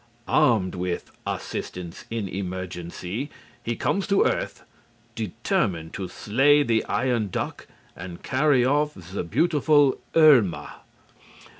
[0.27, 3.29] Armed with "Assistance in Emergency"
[3.63, 4.63] he comes to earth,
[5.13, 10.77] determined to slay the Iron Duck and carry off the beautiful Irma.